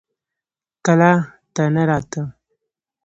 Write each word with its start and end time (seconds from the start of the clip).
کلا 0.85 1.11
ته 1.53 1.63
نه 1.75 1.83
راته. 1.89 2.21